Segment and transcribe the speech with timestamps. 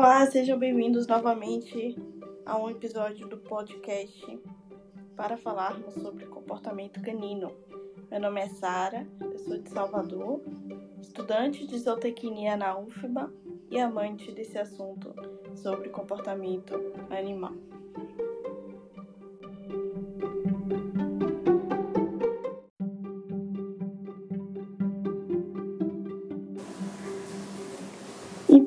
[0.00, 1.96] Olá, sejam bem-vindos novamente
[2.46, 4.40] a um episódio do podcast
[5.16, 7.52] para falarmos sobre comportamento canino.
[8.08, 10.40] Meu nome é Sara, eu sou de Salvador,
[11.00, 13.28] estudante de zootecnia na UFBA
[13.72, 15.12] e amante desse assunto
[15.56, 16.74] sobre comportamento
[17.10, 17.67] animal.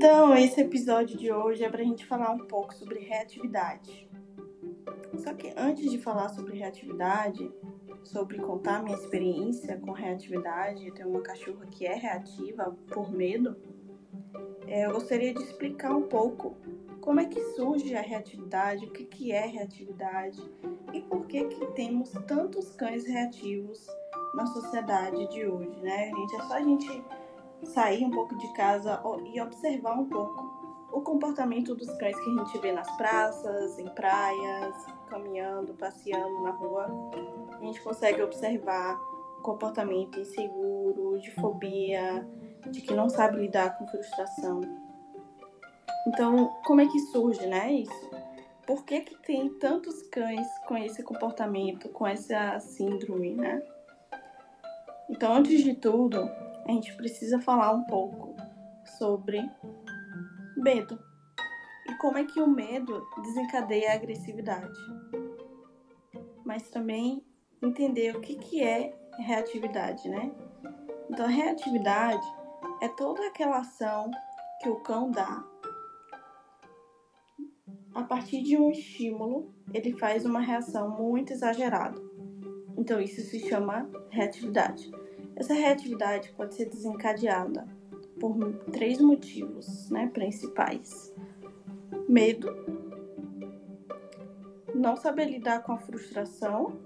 [0.03, 4.09] Então, esse episódio de hoje é para a gente falar um pouco sobre reatividade.
[5.19, 7.51] Só que antes de falar sobre reatividade,
[8.03, 13.55] sobre contar minha experiência com reatividade, eu tenho uma cachorra que é reativa por medo,
[14.65, 16.57] é, eu gostaria de explicar um pouco
[16.99, 20.41] como é que surge a reatividade, o que, que é reatividade
[20.93, 23.85] e por que, que temos tantos cães reativos
[24.33, 26.09] na sociedade de hoje, né?
[26.09, 27.03] Gente, é só a gente
[27.65, 29.01] sair um pouco de casa
[29.33, 33.87] e observar um pouco o comportamento dos cães que a gente vê nas praças, em
[33.89, 34.75] praias,
[35.09, 36.87] caminhando, passeando na rua.
[37.53, 38.99] A gente consegue observar
[39.41, 42.27] comportamento inseguro, de fobia,
[42.69, 44.61] de que não sabe lidar com frustração.
[46.07, 48.11] Então, como é que surge, né, isso?
[48.65, 53.61] Por que, que tem tantos cães com esse comportamento, com essa síndrome, né?
[55.09, 56.29] Então, antes de tudo,
[56.65, 58.35] a gente precisa falar um pouco
[58.97, 59.39] sobre
[60.57, 60.99] medo
[61.87, 64.79] e como é que o medo desencadeia a agressividade.
[66.45, 67.25] Mas também
[67.61, 70.31] entender o que, que é reatividade, né?
[71.09, 72.25] Então, reatividade
[72.81, 74.09] é toda aquela ação
[74.61, 75.43] que o cão dá
[77.93, 82.01] a partir de um estímulo, ele faz uma reação muito exagerada.
[82.77, 84.89] Então, isso se chama reatividade.
[85.41, 87.67] Essa reatividade pode ser desencadeada
[88.19, 88.37] por
[88.71, 91.11] três motivos né, principais:
[92.07, 92.47] medo,
[94.75, 96.79] não saber lidar com a frustração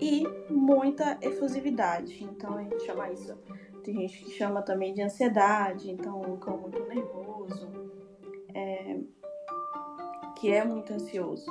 [0.00, 2.24] e muita efusividade.
[2.24, 3.38] Então a gente chama isso,
[3.84, 7.70] tem gente que chama também de ansiedade, então um cão muito nervoso,
[8.52, 8.98] é,
[10.40, 11.46] que é muito ansioso.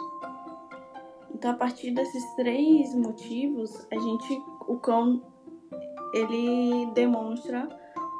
[1.33, 4.33] Então a partir desses três motivos, a gente,
[4.67, 5.30] o cão
[6.13, 7.67] ele demonstra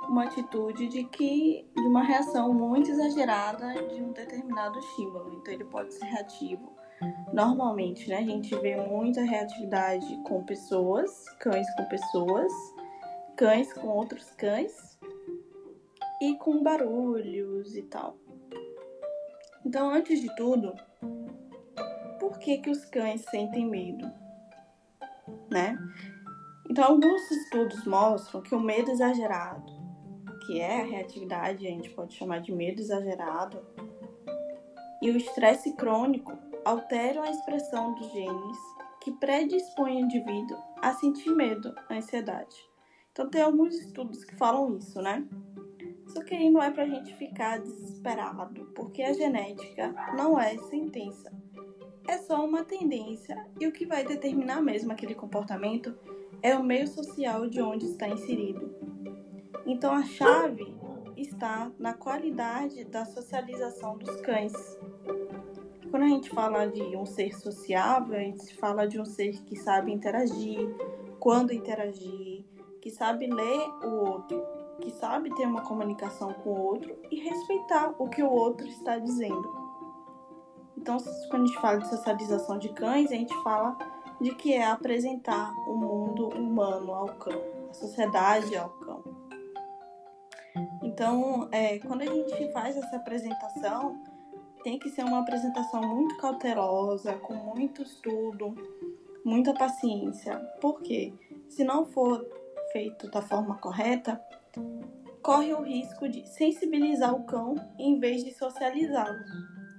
[0.07, 5.38] uma atitude de que de uma reação muito exagerada de um determinado estímulo.
[5.40, 6.72] Então ele pode ser reativo.
[7.34, 12.53] Normalmente, né, a gente vê muita reatividade com pessoas, cães com pessoas,
[13.35, 15.00] cães com outros cães
[16.22, 18.18] e com barulhos e tal.
[19.66, 20.74] Então, antes de tudo,
[22.19, 24.12] por que que os cães sentem medo?
[25.50, 25.78] Né?
[26.72, 29.74] Então, alguns estudos mostram que o medo exagerado,
[30.46, 33.62] que é a reatividade, a gente pode chamar de medo exagerado,
[35.02, 36.31] e o estresse crônico
[36.64, 38.58] alteram a expressão dos genes
[39.02, 42.56] que predispõem o indivíduo a sentir medo, a ansiedade.
[43.12, 45.28] Então, tem alguns estudos que falam isso, né?
[46.08, 51.34] Só que aí não é pra gente ficar desesperado, porque a genética não é sentença.
[52.08, 55.94] É só uma tendência e o que vai determinar mesmo aquele comportamento
[56.41, 58.74] é o meio social de onde está inserido.
[59.66, 60.75] Então a chave
[61.16, 64.53] está na qualidade da socialização dos cães.
[65.90, 69.56] Quando a gente fala de um ser sociável, a gente fala de um ser que
[69.56, 70.74] sabe interagir,
[71.19, 72.46] quando interagir,
[72.81, 74.41] que sabe ler o outro,
[74.80, 78.97] que sabe ter uma comunicação com o outro e respeitar o que o outro está
[78.97, 79.62] dizendo.
[80.78, 80.97] Então,
[81.30, 83.78] quando a gente fala de socialização de cães, a gente fala
[84.22, 89.04] de que é apresentar o mundo humano ao cão, a sociedade ao cão.
[90.84, 94.02] Então, é, quando a gente faz essa apresentação,
[94.64, 98.54] tem que ser uma apresentação muito cautelosa, com muito estudo,
[99.26, 100.38] muita paciência.
[100.60, 101.14] Por quê?
[101.50, 102.24] Se não for
[102.72, 104.22] feito da forma correta,
[105.22, 109.19] corre o risco de sensibilizar o cão em vez de socializá-lo.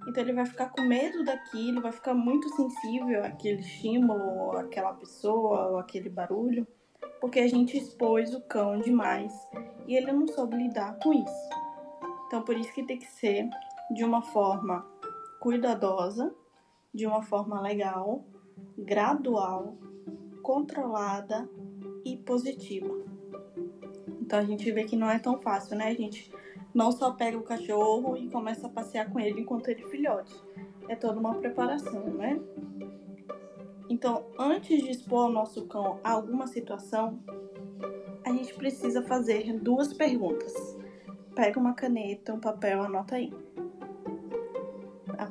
[0.06, 5.69] Então ele vai ficar com medo daquilo, vai ficar muito sensível àquele estímulo, àquela pessoa,
[5.69, 6.66] ou aquele barulho,
[7.20, 9.32] porque a gente expôs o cão demais
[9.87, 11.49] e ele não soube lidar com isso.
[12.26, 13.49] Então por isso que tem que ser
[13.94, 14.87] de uma forma
[15.40, 16.34] cuidadosa,
[16.93, 18.25] de uma forma legal,
[18.76, 19.76] gradual,
[20.43, 21.49] controlada
[22.04, 23.02] e positiva.
[24.20, 26.31] Então a gente vê que não é tão fácil, né, gente?
[26.74, 30.34] Não só pega o cachorro e começa a passear com ele enquanto ele filhote.
[30.88, 32.40] É toda uma preparação, né?
[33.88, 37.19] Então, antes de expor o nosso cão a alguma situação,
[38.24, 40.52] a gente precisa fazer duas perguntas.
[41.34, 43.32] Pega uma caneta, um papel, anota aí.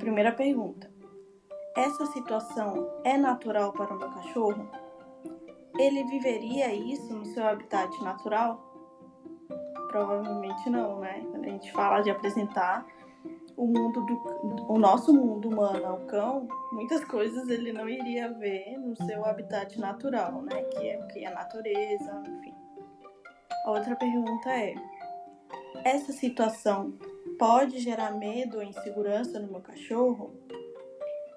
[0.02, 0.92] primeira pergunta:
[1.76, 4.68] essa situação é natural para o meu cachorro?
[5.78, 8.71] Ele viveria isso no seu habitat natural?
[9.92, 11.22] Provavelmente não, né?
[11.30, 12.86] Quando a gente fala de apresentar
[13.58, 18.78] o mundo do o nosso mundo humano ao cão, muitas coisas ele não iria ver
[18.78, 20.64] no seu habitat natural, né?
[20.64, 22.54] Que é o que é a natureza, enfim.
[23.66, 24.76] A outra pergunta é:
[25.84, 26.94] essa situação
[27.38, 30.34] pode gerar medo ou insegurança no meu cachorro?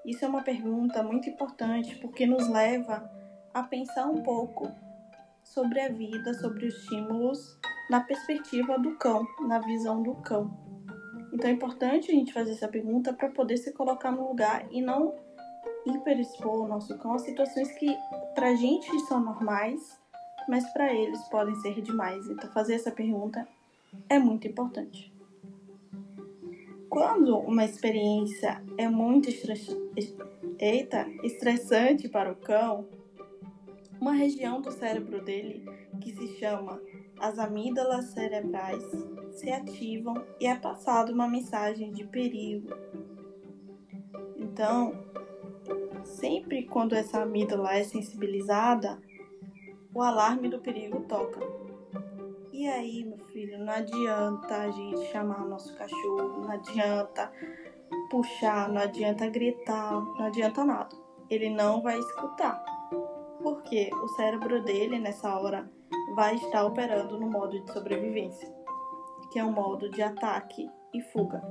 [0.06, 3.10] Isso é uma pergunta muito importante porque nos leva
[3.52, 4.70] a pensar um pouco
[5.42, 7.58] sobre a vida, sobre os estímulos
[7.88, 10.56] na perspectiva do cão, na visão do cão.
[11.32, 14.80] Então é importante a gente fazer essa pergunta para poder se colocar no lugar e
[14.80, 15.14] não
[15.84, 17.94] hiperexpor o nosso cão a situações que
[18.34, 20.00] para gente são normais,
[20.48, 22.28] mas para eles podem ser demais.
[22.28, 23.46] Então fazer essa pergunta
[24.08, 25.12] é muito importante.
[26.88, 29.28] Quando uma experiência é muito.
[30.60, 32.86] Eita, estressante para o cão,
[34.00, 35.64] uma região do cérebro dele
[36.00, 36.80] que se chama
[37.18, 38.82] as amígdalas cerebrais
[39.32, 42.68] se ativam e é passada uma mensagem de perigo.
[44.36, 44.92] Então,
[46.04, 49.00] sempre quando essa amígdala é sensibilizada,
[49.92, 51.40] o alarme do perigo toca.
[52.52, 57.32] E aí, meu filho, não adianta a gente chamar o nosso cachorro, não adianta
[58.10, 60.96] puxar, não adianta gritar, não adianta nada.
[61.28, 62.62] Ele não vai escutar.
[63.42, 65.68] Porque o cérebro dele, nessa hora,
[66.14, 68.52] vai estar operando no modo de sobrevivência,
[69.32, 71.42] que é um modo de ataque e fuga.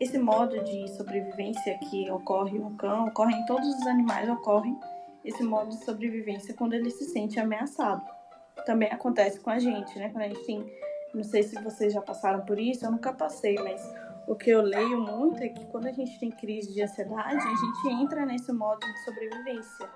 [0.00, 4.74] Esse modo de sobrevivência que ocorre no cão, ocorre em todos os animais, ocorre
[5.24, 8.02] esse modo de sobrevivência quando ele se sente ameaçado.
[8.64, 10.10] Também acontece com a gente, né?
[10.10, 10.72] Quando a gente tem,
[11.14, 13.82] não sei se vocês já passaram por isso, eu nunca passei, mas
[14.26, 17.54] o que eu leio muito é que quando a gente tem crise de ansiedade, a
[17.54, 19.88] gente entra nesse modo de sobrevivência.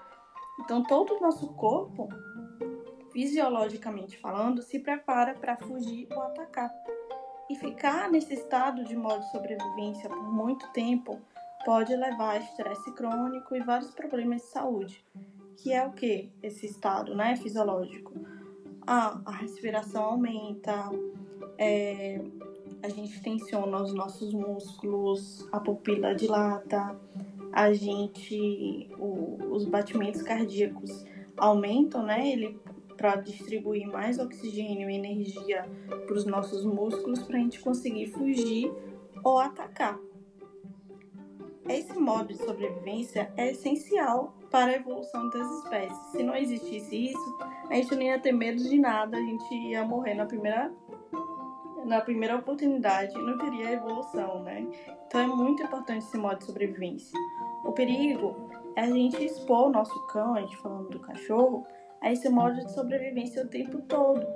[0.60, 2.08] Então todo o nosso corpo
[3.12, 6.72] fisiologicamente falando, se prepara para fugir ou atacar.
[7.50, 11.20] E ficar nesse estado de modo de sobrevivência por muito tempo
[11.64, 15.04] pode levar a estresse crônico e vários problemas de saúde.
[15.58, 18.12] Que é o que esse estado, né, fisiológico?
[18.86, 20.90] Ah, a respiração aumenta,
[21.56, 22.20] é,
[22.82, 26.98] a gente tensiona os nossos músculos, a pupila dilata,
[27.52, 31.04] a gente, o, os batimentos cardíacos
[31.36, 32.28] aumentam, né?
[32.28, 32.58] Ele
[33.02, 35.68] para distribuir mais oxigênio e energia
[36.06, 38.72] para os nossos músculos para a gente conseguir fugir
[39.24, 39.98] ou atacar.
[41.68, 45.98] Esse modo de sobrevivência é essencial para a evolução das espécies.
[46.12, 47.38] Se não existisse isso,
[47.68, 50.72] a gente não ia ter medo de nada, a gente ia morrer na primeira
[51.84, 54.64] na primeira oportunidade, não teria evolução, né?
[55.08, 57.18] Então é muito importante esse modo de sobrevivência.
[57.64, 58.36] O perigo
[58.76, 61.66] é a gente expor o nosso cão, a gente falando do cachorro,
[62.02, 64.26] a esse modo de sobrevivência o tempo todo.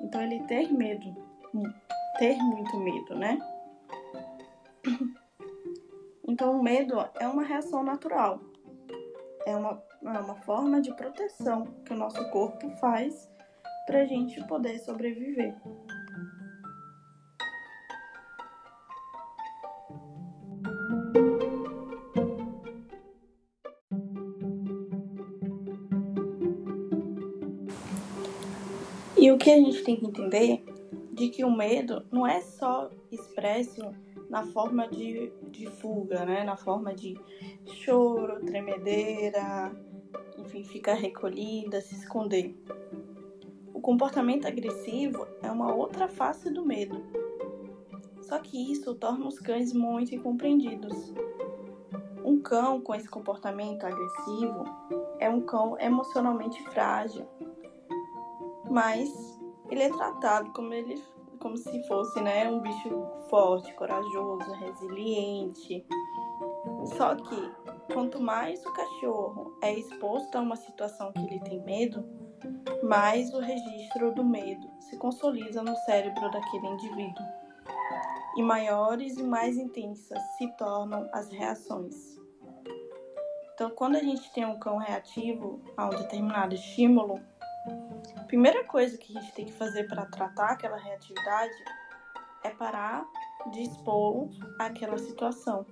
[0.00, 1.14] Então ele ter medo,
[2.18, 3.38] ter muito medo, né?
[6.28, 8.40] Então o medo é uma reação natural,
[9.44, 13.30] é uma, é uma forma de proteção que o nosso corpo faz
[13.86, 15.54] para a gente poder sobreviver.
[29.16, 30.64] E o que a gente tem que entender
[31.12, 33.94] de que o medo não é só expresso
[34.28, 36.42] na forma de, de fuga, né?
[36.42, 37.18] Na forma de
[37.66, 39.70] choro, tremedeira,
[40.38, 42.56] enfim, ficar recolhida, se esconder.
[43.74, 47.02] O comportamento agressivo é uma outra face do medo.
[48.22, 51.12] Só que isso torna os cães muito incompreendidos.
[52.24, 54.64] Um cão com esse comportamento agressivo
[55.18, 57.26] é um cão emocionalmente frágil,
[58.70, 59.40] mas
[59.70, 61.02] ele é tratado como ele
[61.42, 65.84] como se fosse, né, um bicho forte, corajoso, resiliente.
[66.96, 67.52] Só que
[67.92, 72.04] quanto mais o cachorro é exposto a uma situação que ele tem medo,
[72.84, 77.26] mais o registro do medo se consolida no cérebro daquele indivíduo.
[78.36, 81.94] E maiores e mais intensas se tornam as reações.
[83.52, 87.20] Então, quando a gente tem um cão reativo a um determinado estímulo,
[88.16, 91.54] a primeira coisa que a gente tem que fazer para tratar aquela reatividade
[92.44, 93.04] é parar
[93.50, 95.66] de expô-lo àquela situação.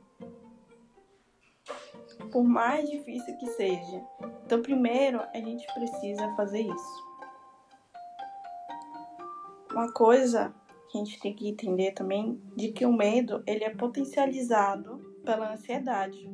[2.30, 4.04] Por mais difícil que seja.
[4.44, 7.10] Então, primeiro, a gente precisa fazer isso.
[9.72, 10.54] Uma coisa
[10.88, 15.52] que a gente tem que entender também de que o medo ele é potencializado pela
[15.52, 16.28] ansiedade.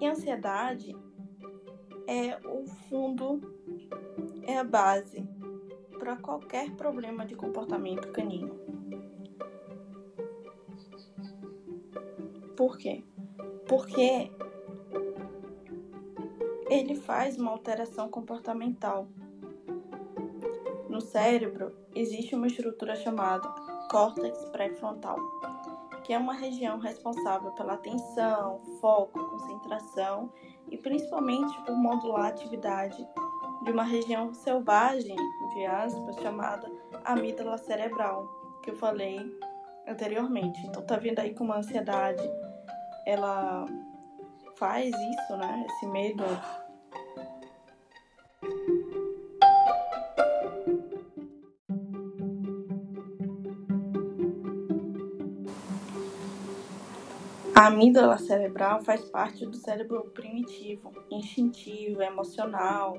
[0.00, 0.94] E a ansiedade
[2.06, 3.53] é o fundo,
[4.42, 5.26] é a base
[5.98, 8.54] para qualquer problema de comportamento canino.
[12.56, 13.02] Por quê?
[13.66, 14.30] Porque
[16.68, 19.08] ele faz uma alteração comportamental.
[20.88, 23.48] No cérebro existe uma estrutura chamada
[23.90, 25.18] córtex pré-frontal,
[26.04, 30.32] que é uma região responsável pela atenção, foco, concentração
[30.70, 33.06] e principalmente por modular a atividade
[33.64, 35.16] de uma região selvagem,
[35.54, 36.70] de aspas, chamada
[37.04, 38.28] amígdala cerebral,
[38.62, 39.18] que eu falei
[39.86, 40.60] anteriormente.
[40.66, 42.22] Então tá vendo aí como a ansiedade
[43.06, 43.66] ela
[44.56, 45.66] faz isso, né?
[45.68, 46.24] Esse medo
[57.56, 62.98] A amígdala cerebral faz parte do cérebro primitivo, instintivo, emocional.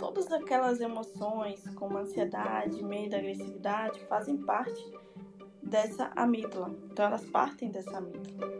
[0.00, 4.82] Todas aquelas emoções, como ansiedade, medo, agressividade, fazem parte
[5.62, 6.70] dessa amígdala.
[6.90, 8.50] Então, elas partem dessa amígdala.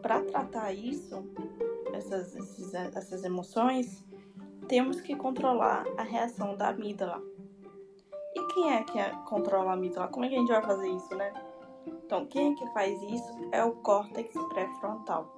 [0.00, 1.22] Para tratar isso,
[1.92, 4.02] essas, esses, essas emoções,
[4.66, 7.22] temos que controlar a reação da amígdala.
[8.34, 10.08] E quem é que controla a amígdala?
[10.08, 11.34] Como é que a gente vai fazer isso, né?
[11.86, 15.36] Então, quem é que faz isso é o córtex pré-frontal.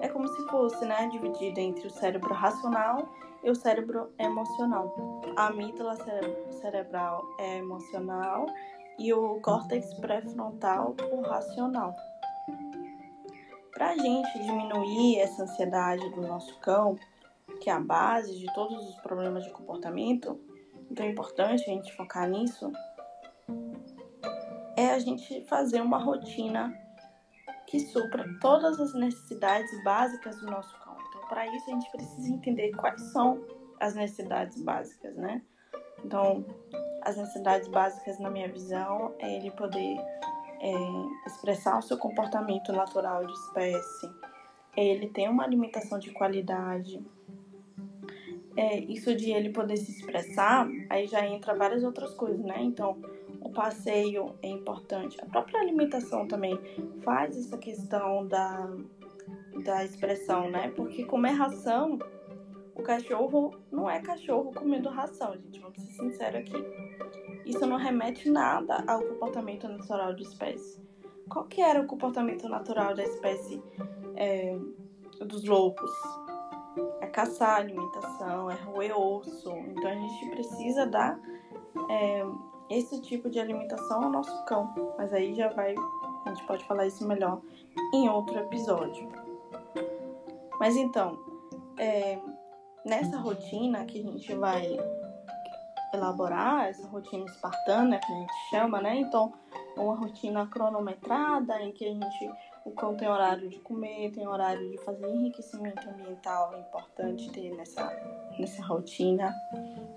[0.00, 3.08] É como se fosse, né, dividido entre o cérebro racional
[3.42, 5.22] e o cérebro emocional.
[5.36, 8.46] A amígdala cere cerebral é emocional
[8.98, 11.94] e o córtex pré-frontal o racional.
[13.72, 16.96] Para a gente diminuir essa ansiedade do nosso cão,
[17.60, 20.40] que é a base de todos os problemas de comportamento,
[20.90, 22.72] então é importante a gente focar nisso,
[24.76, 26.72] é a gente fazer uma rotina
[27.66, 30.87] que supra todas as necessidades básicas do nosso cão.
[31.28, 33.44] Para isso, a gente precisa entender quais são
[33.80, 35.42] as necessidades básicas, né?
[36.04, 36.44] Então,
[37.02, 39.96] as necessidades básicas, na minha visão, é ele poder
[40.60, 40.72] é,
[41.26, 44.10] expressar o seu comportamento natural de espécie,
[44.76, 47.00] é ele ter uma alimentação de qualidade.
[48.56, 52.60] É, isso de ele poder se expressar, aí já entra várias outras coisas, né?
[52.60, 52.98] Então,
[53.40, 55.16] o passeio é importante.
[55.20, 56.58] A própria alimentação também
[57.02, 58.68] faz essa questão da,
[59.62, 60.72] da expressão, né?
[60.74, 61.98] Porque comer ração,
[62.74, 65.60] o cachorro não é cachorro comendo ração, gente.
[65.60, 66.64] Vamos ser sinceros aqui.
[67.44, 70.80] Isso não remete nada ao comportamento natural da espécie.
[71.28, 73.62] Qual que era o comportamento natural da espécie
[74.16, 74.56] é,
[75.20, 75.90] dos lobos?
[77.00, 79.50] É caçar alimentação, é roer osso.
[79.50, 81.18] Então a gente precisa dar
[81.90, 82.22] é,
[82.70, 84.72] esse tipo de alimentação ao nosso cão.
[84.96, 85.74] Mas aí já vai,
[86.26, 87.40] a gente pode falar isso melhor
[87.94, 89.08] em outro episódio.
[90.58, 91.18] Mas então,
[91.78, 92.18] é,
[92.84, 94.76] nessa rotina que a gente vai
[95.92, 98.96] elaborar, essa rotina espartana que a gente chama, né?
[98.96, 99.32] Então,
[99.76, 102.30] uma rotina cronometrada em que a gente
[102.68, 107.50] o cão tem horário de comer, tem horário de fazer enriquecimento ambiental, é importante ter
[107.56, 107.90] nessa,
[108.38, 109.34] nessa rotina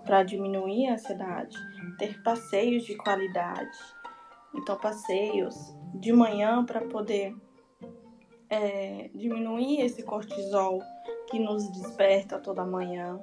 [0.05, 1.57] para diminuir a ansiedade,
[1.97, 3.77] ter passeios de qualidade.
[4.55, 7.35] Então, passeios de manhã para poder
[8.51, 10.79] é, diminuir esse cortisol
[11.29, 13.17] que nos desperta toda manhã.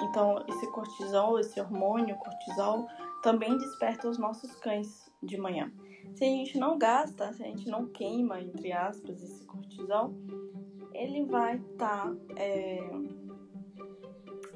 [0.00, 2.86] Então, esse cortisol, esse hormônio cortisol,
[3.22, 5.70] também desperta os nossos cães de manhã.
[6.14, 10.14] Se a gente não gasta, se a gente não queima, entre aspas, esse cortisol,
[10.94, 12.90] ele vai estar tá, é,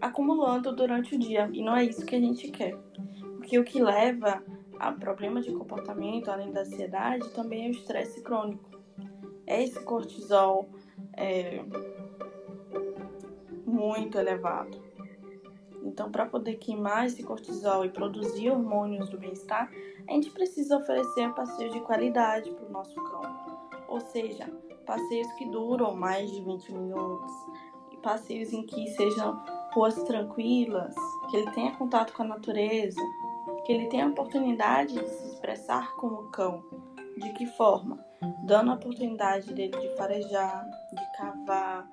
[0.00, 1.50] acumulando durante o dia.
[1.52, 2.76] E não é isso que a gente quer.
[3.36, 4.42] Porque o que leva
[4.78, 8.73] a problemas de comportamento, além da ansiedade, também é o estresse crônico.
[9.46, 10.68] É esse cortisol
[11.16, 11.62] é,
[13.66, 14.82] muito elevado.
[15.82, 19.70] Então, para poder queimar esse cortisol e produzir hormônios do bem-estar,
[20.08, 23.22] a gente precisa oferecer passeios de qualidade para o nosso cão.
[23.88, 24.50] Ou seja,
[24.86, 27.32] passeios que duram mais de 20 minutos,
[27.92, 30.94] e passeios em que sejam ruas tranquilas,
[31.30, 33.00] que ele tenha contato com a natureza,
[33.64, 36.62] que ele tenha a oportunidade de se expressar como cão.
[37.16, 38.04] De que forma?
[38.44, 41.88] Dando a oportunidade dele de farejar, de cavar,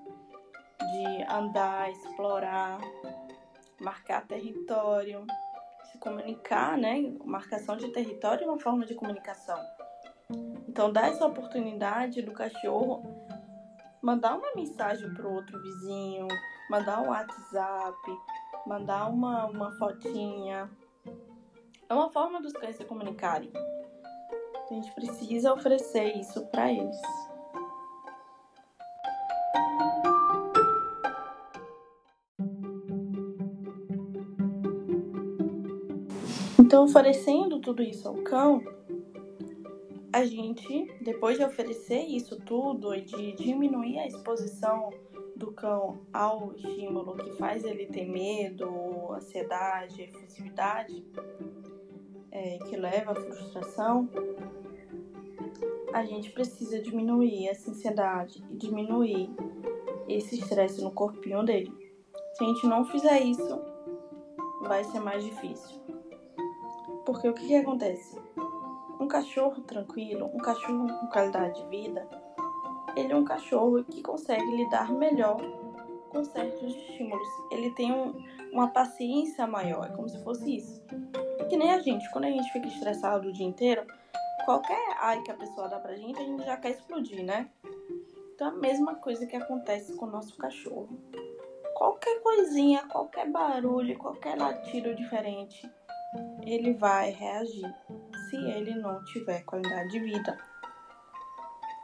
[0.80, 2.80] de andar, explorar,
[3.80, 5.26] marcar território,
[6.00, 7.14] comunicar, né?
[7.24, 9.60] Marcação de território é uma forma de comunicação.
[10.68, 13.04] Então, dá essa oportunidade do cachorro
[14.02, 16.28] mandar uma mensagem para o outro vizinho,
[16.70, 17.98] mandar um WhatsApp,
[18.66, 20.70] mandar uma, uma fotinha.
[21.88, 23.52] É uma forma dos cães se comunicarem.
[24.72, 26.96] A gente precisa oferecer isso para eles.
[36.58, 38.64] Então, oferecendo tudo isso ao cão,
[40.14, 44.90] a gente, depois de oferecer isso tudo e de diminuir a exposição
[45.36, 51.06] do cão ao estímulo que faz ele ter medo, ansiedade, efusividade,
[52.32, 54.10] é, que leva à frustração,
[55.94, 59.30] a gente precisa diminuir essa ansiedade e diminuir
[60.08, 61.72] esse estresse no corpinho dele.
[62.34, 63.62] Se a gente não fizer isso,
[64.62, 65.80] vai ser mais difícil.
[67.06, 68.20] Porque o que, que acontece?
[69.00, 72.08] Um cachorro tranquilo, um cachorro com qualidade de vida,
[72.96, 75.42] ele é um cachorro que consegue lidar melhor
[76.10, 77.28] com certos estímulos.
[77.52, 78.14] Ele tem um,
[78.52, 80.82] uma paciência maior, é como se fosse isso.
[81.50, 83.86] Que nem a gente, quando a gente fica estressado o dia inteiro,
[84.46, 87.50] qualquer ai que a pessoa dá pra gente, a gente já quer explodir, né?
[88.36, 90.90] Então a mesma coisa que acontece com o nosso cachorro.
[91.76, 95.70] Qualquer coisinha, qualquer barulho, qualquer latido diferente,
[96.44, 97.74] ele vai reagir
[98.30, 100.38] se ele não tiver qualidade de vida.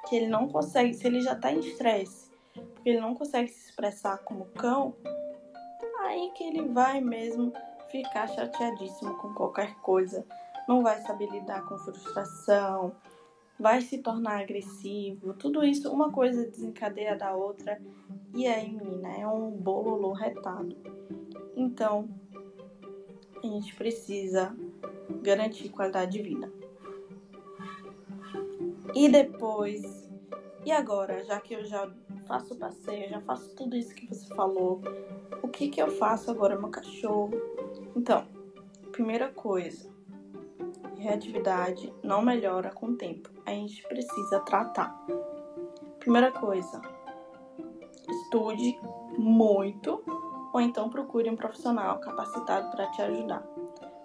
[0.08, 3.70] Que ele não consegue, se ele já tá em estresse, porque ele não consegue se
[3.70, 4.96] expressar como cão,
[6.02, 7.52] aí que ele vai mesmo
[7.92, 10.26] ficar chateadíssimo com qualquer coisa,
[10.68, 12.94] não vai saber lidar com frustração,
[13.60, 17.82] vai se tornar agressivo, tudo isso, uma coisa desencadeia da outra,
[18.36, 20.76] e aí, menina, é um bololô retado.
[21.56, 22.08] Então,
[23.44, 24.56] a gente precisa
[25.24, 26.52] garantir qualidade de vida.
[28.94, 30.08] E depois,
[30.66, 31.90] e agora, já que eu já
[32.28, 34.82] faço passeio, já faço tudo isso que você falou,
[35.42, 37.32] o que que eu faço agora, meu cachorro?
[37.96, 38.28] Então,
[38.92, 39.90] primeira coisa,
[40.98, 43.30] reatividade não melhora com o tempo.
[43.46, 44.96] A gente precisa tratar.
[46.00, 46.82] Primeira coisa,
[48.10, 48.80] estude
[49.18, 50.04] muito
[50.54, 53.44] ou então procure um profissional capacitado para te ajudar.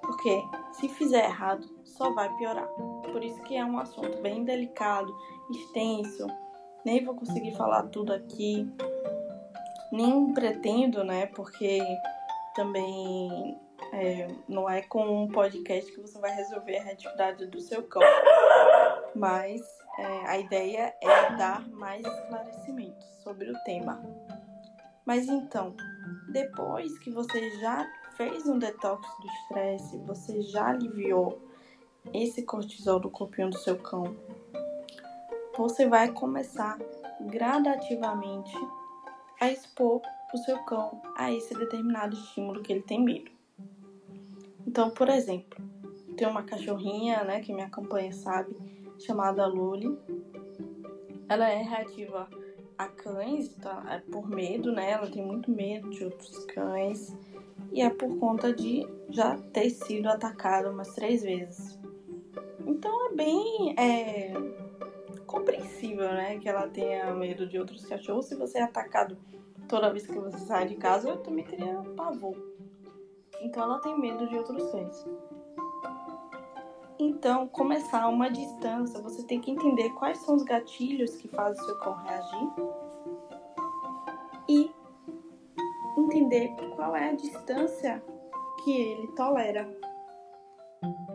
[0.03, 2.69] Porque se fizer errado, só vai piorar.
[3.11, 5.15] Por isso que é um assunto bem delicado,
[5.51, 6.27] extenso.
[6.85, 8.69] Nem vou conseguir falar tudo aqui.
[9.93, 11.27] Nem pretendo, né?
[11.27, 11.81] Porque
[12.55, 13.61] também
[13.93, 18.03] é, não é com um podcast que você vai resolver a reatividade do seu cão.
[19.15, 19.61] Mas
[19.99, 24.03] é, a ideia é dar mais esclarecimentos sobre o tema.
[25.05, 25.75] Mas então,
[26.31, 27.87] depois que você já
[28.17, 31.41] fez um detox do estresse, você já aliviou
[32.13, 34.17] esse cortisol do corpinho do seu cão,
[35.57, 36.79] você vai começar
[37.21, 38.57] gradativamente
[39.41, 40.01] a expor
[40.33, 43.31] o seu cão a esse determinado estímulo que ele tem medo.
[44.67, 45.63] Então, por exemplo,
[46.17, 48.57] tem uma cachorrinha, né, que me acompanha sabe,
[48.99, 49.99] chamada Luli.
[51.29, 52.29] Ela é reativa
[52.79, 53.85] a cães, tá?
[53.89, 54.91] É por medo, né?
[54.93, 57.17] Ela tem muito medo de outros cães.
[57.73, 61.79] E é por conta de já ter sido atacada umas três vezes.
[62.67, 64.33] Então é bem é,
[65.27, 66.39] compreensível, né?
[66.39, 68.27] Que ela tenha medo de outros cachorros.
[68.27, 69.17] Se você é atacado
[69.73, 72.37] toda vez que você sai de casa, eu também teria pavor.
[73.41, 75.07] Então ela tem medo de outros cães.
[76.99, 81.65] Então, começar uma distância, você tem que entender quais são os gatilhos que fazem o
[81.65, 82.49] seu cão reagir
[84.47, 84.71] e
[85.97, 88.05] entender qual é a distância
[88.63, 89.67] que ele tolera.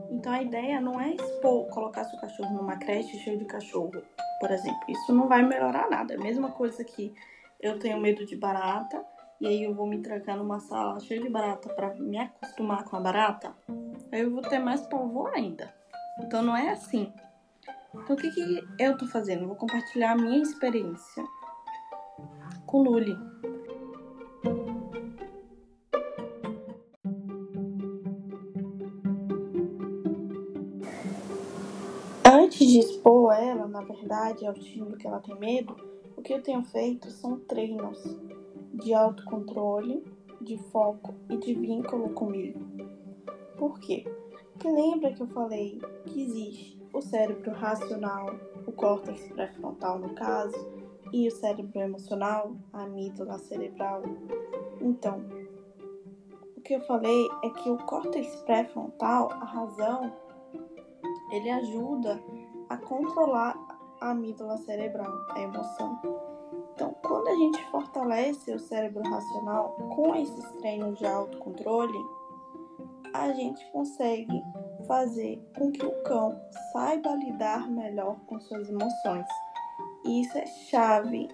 [0.09, 3.91] Então, a ideia não é expor, colocar seu cachorro numa creche cheio de cachorro,
[4.39, 4.81] por exemplo.
[4.87, 6.15] Isso não vai melhorar nada.
[6.15, 7.13] É a mesma coisa que
[7.59, 9.03] eu tenho medo de barata
[9.39, 12.95] e aí eu vou me trancar numa sala cheia de barata para me acostumar com
[12.95, 13.55] a barata,
[14.11, 15.73] aí eu vou ter mais pavor ainda.
[16.19, 17.11] Então não é assim.
[17.93, 19.47] Então o que, que eu tô fazendo?
[19.47, 21.23] Vou compartilhar a minha experiência
[22.65, 23.15] com Luli.
[32.25, 35.86] Antes de expor ela, na verdade, ao estímulo que ela tem medo,
[36.27, 38.03] que eu tenho feito são treinos
[38.73, 40.03] de autocontrole,
[40.41, 42.59] de foco e de vínculo comigo.
[43.57, 44.03] Por quê?
[44.51, 48.35] Porque lembra que eu falei que existe o cérebro racional,
[48.67, 50.53] o córtex pré-frontal no caso,
[51.13, 54.03] e o cérebro emocional, a amígdala cerebral.
[54.81, 55.23] Então,
[56.57, 60.13] o que eu falei é que o córtex pré-frontal, a razão,
[61.31, 62.21] ele ajuda
[62.67, 63.66] a controlar
[64.01, 65.99] amígdala cerebral, a emoção.
[66.73, 71.97] Então, quando a gente fortalece o cérebro racional com esses treinos de autocontrole,
[73.13, 74.43] a gente consegue
[74.85, 76.39] fazer com que o cão
[76.71, 79.25] saiba lidar melhor com suas emoções.
[80.05, 81.27] E isso é chave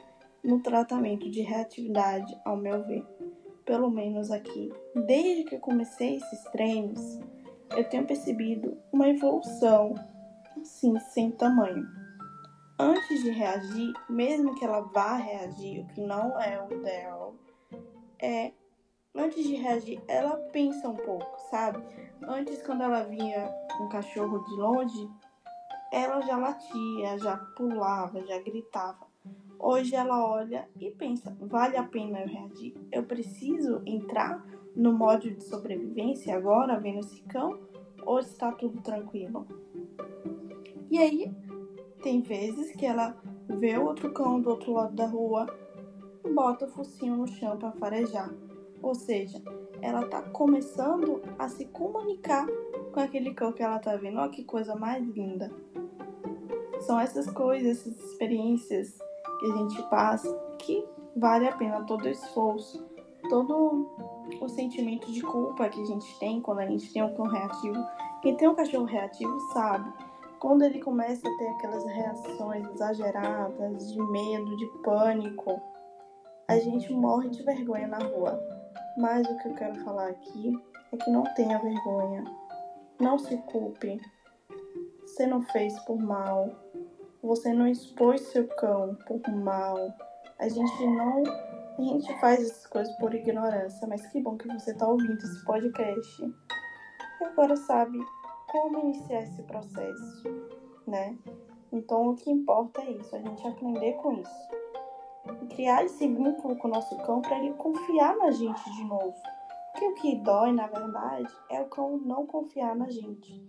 [0.43, 3.06] no tratamento de reatividade, ao meu ver.
[3.65, 4.71] Pelo menos aqui.
[5.06, 7.19] Desde que comecei esses treinos,
[7.71, 9.95] eu tenho percebido uma evolução,
[10.62, 12.03] assim, sem tamanho.
[12.79, 17.36] Antes de reagir, mesmo que ela vá reagir, o que não é o ideal,
[18.19, 18.51] é
[19.13, 21.83] antes de reagir, ela pensa um pouco, sabe?
[22.23, 25.09] Antes, quando ela via um cachorro de longe,
[25.91, 29.05] ela já latia, já pulava, já gritava.
[29.59, 32.73] Hoje ela olha e pensa: vale a pena eu reagir?
[32.91, 34.43] Eu preciso entrar
[34.75, 37.59] no modo de sobrevivência agora, vendo esse cão?
[38.05, 39.47] Ou está tudo tranquilo?
[40.89, 41.31] E aí,
[42.04, 43.16] tem vezes que ela
[43.48, 45.48] vê outro cão do outro lado da rua,
[46.36, 48.30] bota o focinho no chão para farejar.
[48.82, 49.42] Ou seja,
[49.82, 52.46] ela tá começando a se comunicar
[52.94, 54.20] com aquele cão que ela tá vendo.
[54.20, 55.50] Olha que coisa mais linda.
[56.82, 59.00] São essas coisas, essas experiências
[59.39, 60.86] que a gente passa que
[61.16, 62.86] vale a pena todo o esforço,
[63.30, 63.88] todo
[64.42, 67.82] o sentimento de culpa que a gente tem quando a gente tem um cão reativo.
[68.22, 69.89] Quem tem um cachorro reativo sabe.
[70.43, 75.62] Quando ele começa a ter aquelas reações exageradas de medo, de pânico,
[76.49, 78.38] a gente morre de vergonha na rua.
[78.97, 82.25] Mas o que eu quero falar aqui é que não tenha vergonha.
[82.99, 84.01] Não se culpe.
[85.06, 86.49] Você não fez por mal.
[87.21, 89.77] Você não expôs seu cão por mal.
[90.39, 91.23] A gente não.
[91.79, 95.45] A gente faz essas coisas por ignorância, mas que bom que você está ouvindo esse
[95.45, 96.21] podcast.
[97.21, 97.97] E agora sabe
[98.54, 100.24] como iniciar esse processo,
[100.88, 101.18] né?
[101.74, 104.63] Então o que importa é isso, a gente aprender com isso
[105.54, 109.13] criar esse vínculo com o nosso cão para ele confiar na gente de novo.
[109.72, 113.42] Porque o que dói, na verdade, é o cão não confiar na gente.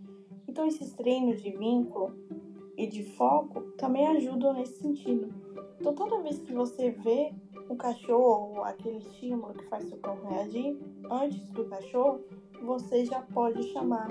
[0.48, 2.14] Então, esses treinos de vínculo
[2.76, 5.32] e de foco também ajudam nesse sentido.
[5.80, 7.32] Então, toda vez que você vê
[7.68, 10.78] um cachorro, aquele estímulo que faz seu cão reagir,
[11.10, 12.20] antes do cachorro,
[12.62, 14.08] você já pode chamar.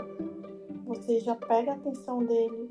[0.94, 2.70] Você já pega a atenção dele.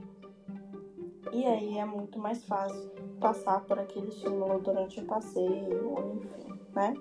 [1.32, 6.94] E aí é muito mais fácil passar por aquele estímulo durante o passeio, enfim, né?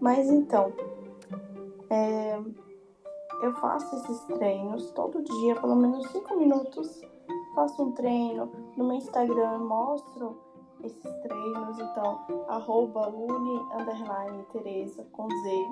[0.00, 0.72] Mas então,
[1.90, 2.38] é,
[3.42, 7.00] eu faço esses treinos todo dia, pelo menos 5 minutos.
[7.54, 10.36] Faço um treino no meu Instagram, mostro
[10.84, 15.66] esses treinos, então, arroba uni, underline, Tereza, com Z.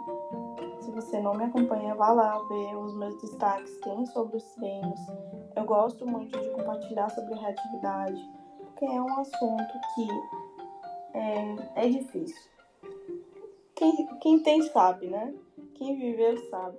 [0.81, 5.01] Se você não me acompanha, vá lá ver os meus destaques, tem sobre os treinos.
[5.55, 10.09] Eu gosto muito de compartilhar sobre reatividade, porque é um assunto que
[11.15, 12.51] é, é difícil.
[13.75, 15.35] Quem, quem tem sabe, né?
[15.75, 16.79] Quem viveu sabe.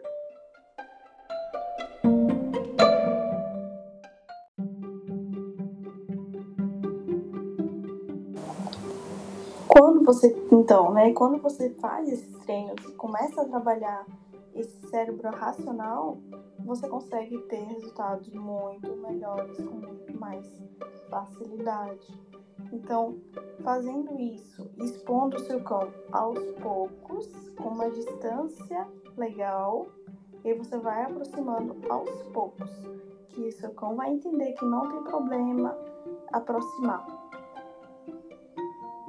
[10.13, 11.11] Você, então, né?
[11.13, 14.05] Quando você faz esses treinos e começa a trabalhar
[14.53, 16.17] esse cérebro racional,
[16.59, 20.45] você consegue ter resultados muito melhores, com muito mais
[21.09, 22.07] facilidade.
[22.71, 23.17] Então,
[23.63, 29.87] fazendo isso, expondo o seu cão aos poucos, com uma distância legal,
[30.45, 32.69] e você vai aproximando aos poucos,
[33.29, 35.75] que seu cão vai entender que não tem problema
[36.31, 37.05] aproximar.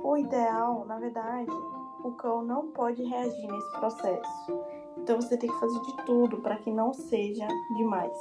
[0.05, 1.51] O ideal, na verdade,
[2.05, 4.61] o cão não pode reagir nesse processo.
[4.99, 8.13] Então você tem que fazer de tudo para que não seja demais.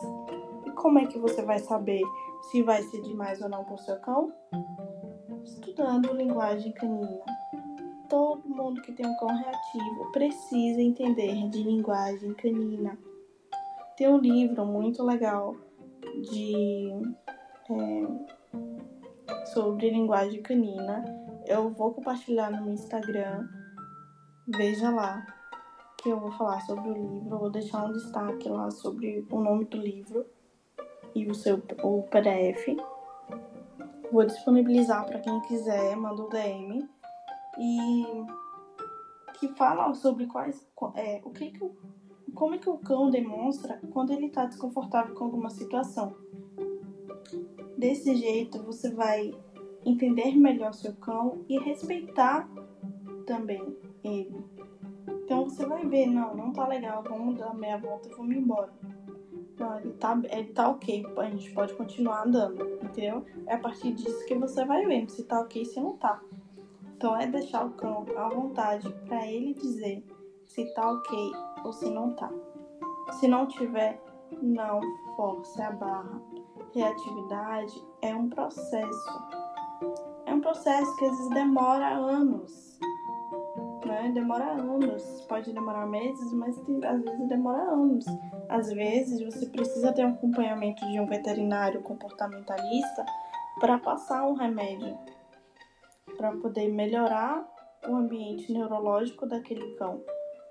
[0.66, 2.02] E como é que você vai saber
[2.50, 4.32] se vai ser demais ou não para o seu cão?
[5.44, 7.26] Estudando linguagem canina.
[8.08, 12.98] Todo mundo que tem um cão reativo precisa entender de linguagem canina.
[13.98, 15.54] Tem um livro muito legal
[16.32, 16.94] de
[17.70, 21.23] é, sobre linguagem canina.
[21.46, 23.48] Eu vou compartilhar no meu Instagram.
[24.48, 25.26] Veja lá
[25.98, 27.38] que eu vou falar sobre o livro.
[27.38, 30.26] Vou deixar um destaque lá sobre o nome do livro
[31.14, 32.78] e o seu o PDF.
[34.12, 36.88] Vou disponibilizar para quem quiser, manda o DM
[37.60, 38.06] e
[39.40, 41.72] que fala sobre quais é, o que, que
[42.34, 46.16] como é que o cão demonstra quando ele está desconfortável com alguma situação.
[47.78, 49.34] Desse jeito você vai
[49.86, 52.48] entender melhor seu cão e respeitar
[53.26, 54.44] também ele.
[55.24, 58.72] Então você vai ver, não, não tá legal, vamos dar meia volta e vamos embora.
[59.58, 63.24] Não, ele tá, ele tá ok, a gente pode continuar andando, entendeu?
[63.48, 66.22] É a partir disso que você vai vendo se tá ok se não tá.
[66.96, 70.04] Então é deixar o cão à vontade para ele dizer
[70.46, 71.32] se tá ok
[71.64, 72.30] ou se não tá.
[73.20, 74.02] Se não tiver,
[74.42, 74.82] não
[75.16, 76.22] force a barra.
[76.74, 79.43] Reatividade é um processo.
[80.44, 82.78] Processo que às vezes demora anos.
[83.86, 84.12] Né?
[84.14, 85.26] Demora anos.
[85.28, 88.06] Pode demorar meses, mas tem, às vezes demora anos.
[88.50, 93.06] Às vezes você precisa ter um acompanhamento de um veterinário comportamentalista
[93.60, 94.98] para passar um remédio
[96.18, 97.48] para poder melhorar
[97.88, 100.02] o ambiente neurológico daquele cão.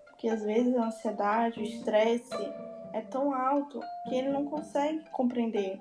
[0.07, 2.35] Porque às vezes a ansiedade, o estresse
[2.92, 5.78] é tão alto que ele não consegue compreender.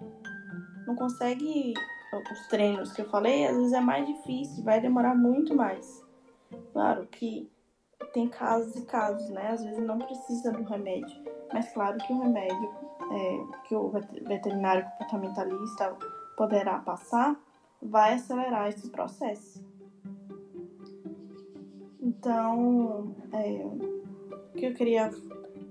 [0.85, 1.73] Não consegue
[2.13, 6.05] os treinos que eu falei, às vezes é mais difícil, vai demorar muito mais.
[6.73, 7.49] Claro que
[8.13, 9.51] tem casos e casos, né?
[9.51, 12.69] Às vezes não precisa do remédio, mas claro que o remédio
[13.11, 15.95] é, que o veterinário comportamentalista
[16.35, 17.39] poderá passar
[17.81, 19.63] vai acelerar esse processo.
[21.99, 25.09] Então, é, o que eu queria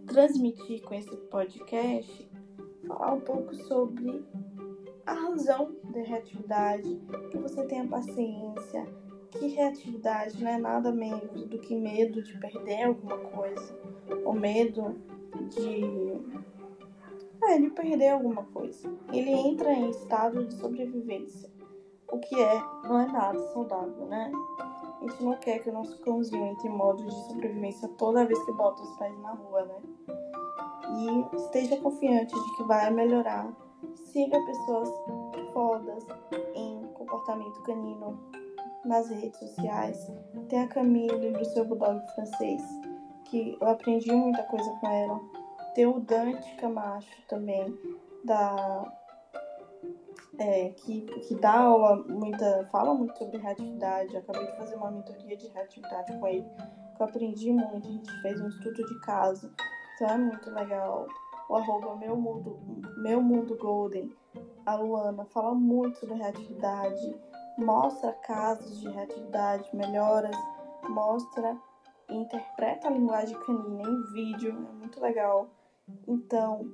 [0.07, 2.31] transmitir com esse podcast,
[2.87, 4.25] falar um pouco sobre
[5.11, 7.01] a razão da reatividade,
[7.33, 8.87] que você tenha paciência,
[9.33, 13.77] que reatividade não é nada menos do que medo de perder alguma coisa,
[14.25, 15.01] ou medo
[15.49, 16.17] de,
[17.43, 18.89] é, de perder alguma coisa.
[19.13, 21.51] Ele entra em estado de sobrevivência,
[22.09, 24.31] o que é, não é nada saudável, né?
[24.61, 28.41] A gente não quer que o nosso cãozinho entre em modo de sobrevivência toda vez
[28.45, 29.83] que bota os pés na rua, né?
[30.99, 33.51] E esteja confiante de que vai melhorar.
[34.13, 34.89] Siga pessoas
[35.53, 36.05] fodas
[36.55, 38.19] em comportamento canino
[38.85, 40.11] nas redes sociais.
[40.49, 42.63] Tem a Camille do seu Bulldog francês,
[43.25, 45.21] que eu aprendi muita coisa com ela.
[45.75, 47.77] Tem o Dante Camacho também,
[48.25, 48.93] da
[50.39, 54.15] é, que, que dá aula muita, fala muito sobre reatividade.
[54.15, 56.47] Eu acabei de fazer uma mentoria de reatividade com ele,
[56.97, 57.89] que eu aprendi muito.
[57.89, 59.53] A gente fez um estudo de caso,
[59.95, 61.07] então é muito legal.
[61.51, 62.61] O arroba meu mundo,
[62.99, 64.09] meu mundo golden,
[64.65, 67.13] a Luana fala muito sobre reatividade,
[67.59, 70.37] mostra casos de reatividade, melhoras,
[70.89, 71.59] mostra
[72.09, 75.49] e interpreta a linguagem canina em vídeo, é muito legal.
[76.07, 76.73] Então,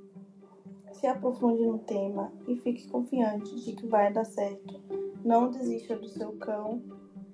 [0.91, 4.79] se aprofunde no tema e fique confiante de que vai dar certo.
[5.25, 6.83] Não desista do seu cão,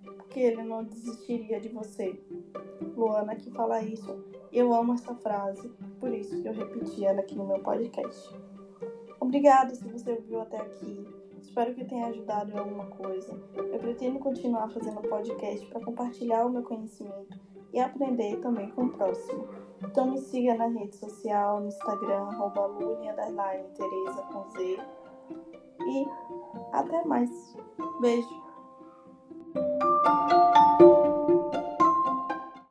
[0.02, 2.18] porque ele não desistiria de você.
[2.96, 4.33] Luana que fala isso.
[4.54, 5.68] Eu amo essa frase,
[6.00, 8.40] por isso que eu repeti ela aqui no meu podcast.
[9.20, 11.08] Obrigada se você ouviu até aqui.
[11.42, 13.34] Espero que tenha ajudado em alguma coisa.
[13.56, 17.36] Eu pretendo continuar fazendo podcast para compartilhar o meu conhecimento
[17.74, 19.48] e aprender também com o próximo.
[19.84, 22.70] Então me siga na rede social, no Instagram, arroba
[23.76, 24.80] Tereza com Z.
[25.82, 26.08] E
[26.72, 27.58] até mais.
[28.00, 28.44] Beijo.